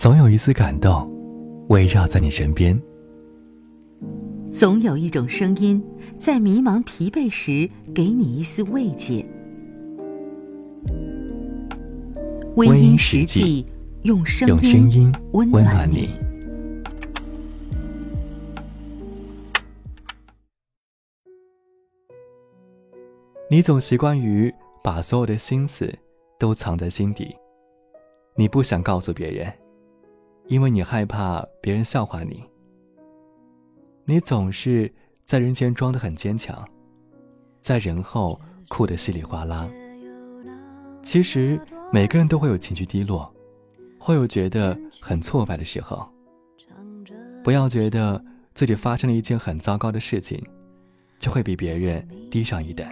[0.00, 1.06] 总有一丝感动
[1.68, 2.80] 围绕在你身边，
[4.50, 5.84] 总有一种声音
[6.18, 9.22] 在迷茫疲惫时给你一丝慰藉。
[12.56, 13.66] 微音实际
[14.04, 14.58] 用声
[14.90, 16.08] 音温暖你。
[23.50, 24.50] 你总习惯于
[24.82, 25.94] 把所有的心思
[26.38, 27.36] 都藏在心底，
[28.34, 29.59] 你不想告诉别人。
[30.50, 32.42] 因为你害怕别人笑话你，
[34.04, 34.92] 你总是
[35.24, 36.68] 在人前装得很坚强，
[37.60, 39.70] 在人后哭得稀里哗啦。
[41.04, 41.58] 其实
[41.92, 43.32] 每个人都会有情绪低落，
[43.96, 46.04] 会有觉得很挫败的时候。
[47.44, 48.20] 不要觉得
[48.52, 50.44] 自己发生了一件很糟糕的事情，
[51.20, 52.84] 就会比别人低上一等。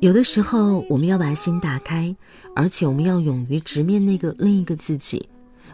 [0.00, 2.14] 有的时候，我们要把心打开，
[2.54, 5.26] 而且我们要勇于直面那个另一个自己。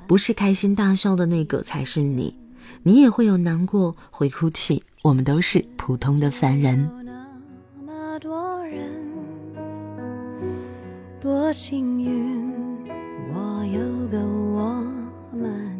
[0.06, 2.35] 不是开心大笑的那个才是你，
[2.82, 4.82] 你也会有难过，会哭泣。
[5.02, 6.88] 我们都是普通的凡人。
[11.21, 12.79] 多幸运，
[13.35, 14.85] 我有个我
[15.32, 15.76] 们。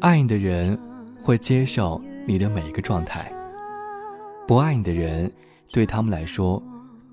[0.00, 0.78] 爱你的人
[1.20, 3.32] 会接受你的每一个状态，
[4.46, 5.32] 不爱你的人，
[5.72, 6.62] 对他们来说，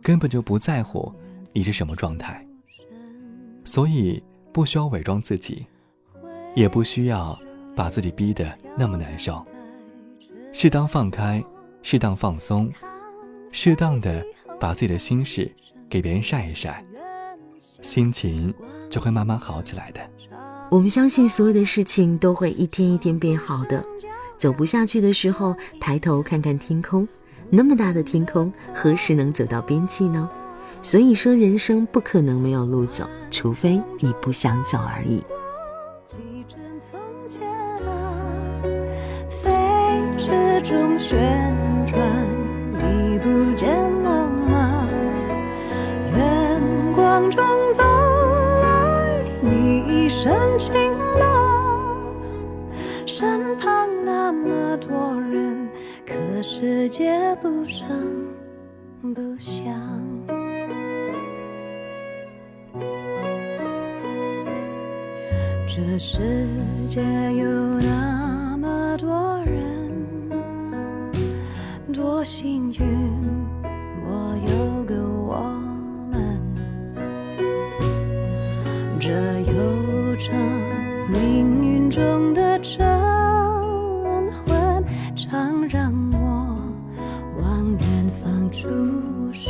[0.04, 1.12] 根本就不在乎
[1.52, 2.46] 你是什么状态。
[3.64, 5.66] 所以不需要伪装自己，
[6.56, 7.38] 也不需要
[7.76, 9.44] 把自己逼得那么难受。
[10.52, 11.44] 适当放开，
[11.82, 12.72] 适当放松，
[13.52, 14.24] 适当的
[14.60, 15.52] 把自己的心事
[15.90, 16.86] 给别人晒一晒，
[17.82, 18.54] 心情
[18.90, 20.02] 就会慢慢好起来的。
[20.70, 23.84] 我们相信所有的事情都会一天一天变好的。
[24.38, 27.08] 走不下去的时候，抬头看看天空，
[27.50, 30.30] 那么大的天空，何时能走到边际呢？
[30.84, 35.24] 所以说，人生不可能没有路走，除非你不想走而已。
[39.42, 39.50] 飞
[40.18, 41.18] 驰中旋
[41.88, 41.98] 转，
[42.74, 43.70] 你不见
[44.04, 44.86] 了吗？
[46.16, 46.62] 远
[46.94, 47.84] 光中走
[48.62, 50.76] 来，你一身晴
[51.18, 52.14] 朗。
[53.06, 55.70] 身旁那么多人，
[56.06, 57.88] 可世界不声
[59.16, 59.74] 不响。
[65.76, 66.20] 这世
[66.86, 67.02] 界
[67.34, 69.92] 有那么多人，
[71.92, 72.86] 多幸运，
[74.06, 75.36] 我有个我
[76.12, 76.40] 们。
[79.00, 80.36] 这悠长
[81.10, 82.86] 命运中的晨
[84.46, 84.86] 昏，
[85.16, 86.56] 常让我
[87.42, 88.70] 往远方出
[89.32, 89.50] 神。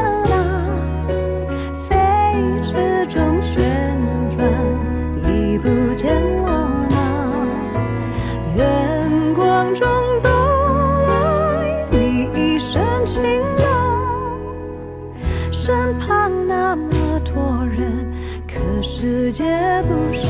[19.31, 19.45] 世界
[19.87, 20.29] 不声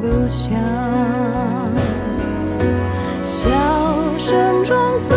[0.00, 0.52] 不响，
[3.24, 3.48] 笑
[4.18, 5.16] 声中拂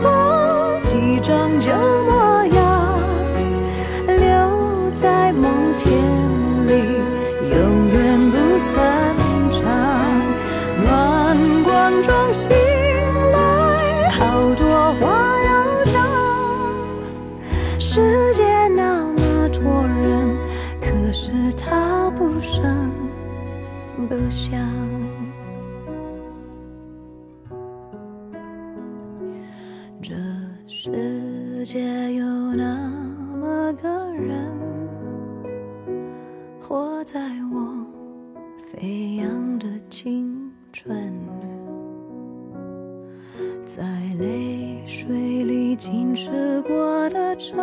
[0.00, 3.00] 过几张旧模样，
[4.06, 5.90] 留在梦田
[6.68, 7.02] 里，
[7.50, 8.76] 永远不散
[9.50, 9.60] 场。
[10.84, 12.32] 暖光中
[21.08, 22.92] 可是他不声
[24.10, 24.60] 不响，
[30.02, 30.14] 这
[30.66, 32.90] 世界有那
[33.40, 34.52] 么个人，
[36.60, 37.18] 活在
[37.54, 37.86] 我
[38.70, 41.10] 飞扬的青春，
[43.64, 43.82] 在
[44.18, 47.56] 泪水里浸湿过的皱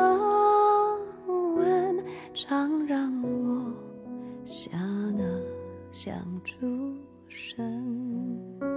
[1.27, 2.03] 纹，
[2.33, 3.13] 常让
[4.45, 4.69] 刹
[5.17, 5.23] 那
[5.91, 6.95] 像出
[7.27, 8.74] 神。